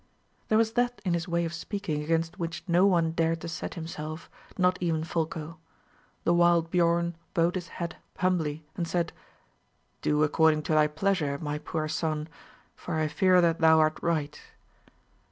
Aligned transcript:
There 0.47 0.57
was 0.57 0.71
that 0.73 0.99
in 1.05 1.13
his 1.13 1.27
way 1.27 1.45
of 1.45 1.53
speaking 1.53 2.01
against 2.01 2.39
which 2.39 2.63
no 2.67 2.87
one 2.87 3.11
dared 3.11 3.39
to 3.41 3.47
set 3.47 3.75
himself, 3.75 4.31
not 4.57 4.79
even 4.81 5.03
Folko. 5.03 5.59
The 6.23 6.33
wild 6.33 6.71
Biorn 6.71 7.13
bowed 7.35 7.53
his 7.53 7.67
head 7.77 7.97
humbly, 8.17 8.65
and 8.75 8.87
said, 8.87 9.13
"Do 10.01 10.23
according 10.23 10.63
to 10.63 10.73
thy 10.73 10.87
pleasure, 10.87 11.37
my 11.37 11.59
poor 11.59 11.87
son; 11.87 12.29
for 12.75 12.95
I 12.95 13.07
fear 13.07 13.41
that 13.41 13.59
thou 13.59 13.77
art 13.79 13.99
right." 14.01 14.41